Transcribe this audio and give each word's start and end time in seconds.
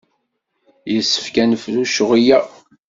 Yessefk 0.93 1.35
ad 1.43 1.47
nefru 1.49 1.83
ccɣel-a. 1.89 2.39